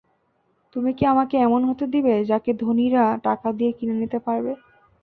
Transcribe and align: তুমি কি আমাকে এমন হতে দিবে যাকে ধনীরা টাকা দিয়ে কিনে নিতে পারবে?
তুমি 0.75 0.91
কি 0.97 1.03
আমাকে 1.05 1.35
এমন 1.39 1.61
হতে 1.69 1.85
দিবে 1.93 2.13
যাকে 2.31 2.51
ধনীরা 2.61 3.03
টাকা 3.27 3.47
দিয়ে 3.57 3.71
কিনে 3.77 3.95
নিতে 4.01 4.19
পারবে? 4.25 4.51